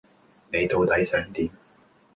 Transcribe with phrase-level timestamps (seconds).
[0.51, 1.47] 你到底想點？